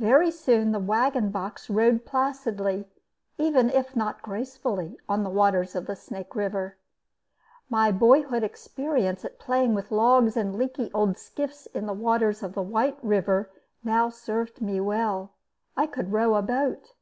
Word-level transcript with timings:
Very 0.00 0.32
soon 0.32 0.72
the 0.72 0.80
wagon 0.80 1.30
box 1.30 1.70
rode 1.70 2.04
placidly, 2.04 2.88
even 3.38 3.70
if 3.70 3.94
not 3.94 4.20
gracefully, 4.20 4.98
on 5.08 5.22
the 5.22 5.30
waters 5.30 5.76
of 5.76 5.86
the 5.86 5.94
Snake 5.94 6.34
River. 6.34 6.76
My 7.68 7.92
boyhood 7.92 8.42
experience 8.42 9.24
at 9.24 9.38
playing 9.38 9.74
with 9.74 9.92
logs 9.92 10.36
and 10.36 10.56
leaky 10.56 10.90
old 10.92 11.16
skiffs 11.18 11.66
in 11.66 11.86
the 11.86 11.94
waters 11.94 12.42
of 12.42 12.56
White 12.56 12.98
River 13.00 13.48
now 13.84 14.08
served 14.08 14.60
me 14.60 14.80
well; 14.80 15.34
I 15.76 15.86
could 15.86 16.10
row 16.10 16.34
a 16.34 16.42
boat. 16.42 16.94